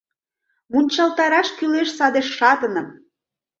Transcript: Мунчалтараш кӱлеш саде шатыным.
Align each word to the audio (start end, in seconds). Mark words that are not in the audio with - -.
Мунчалтараш 0.71 1.47
кӱлеш 1.57 1.89
саде 1.97 2.21
шатыным. 2.37 2.87